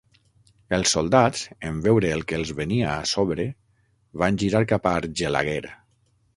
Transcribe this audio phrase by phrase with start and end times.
[0.77, 3.47] Els soldats en veure el que els venia a sobre
[4.25, 5.63] van girar cap a Argelaguer.